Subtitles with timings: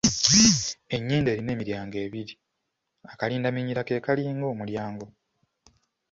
[0.95, 2.33] Ennyindo erina emiryango ebiri,
[3.11, 5.07] akalindaminyira ke kalinga omulyango.